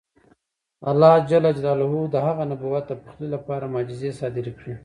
[0.89, 4.73] الله جل جلاله د هغه د نبوت د پخلي لپاره معجزې صادرې کړې.